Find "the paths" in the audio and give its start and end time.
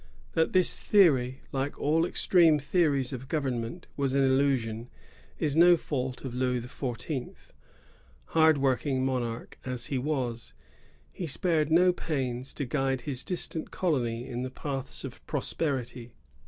14.41-15.03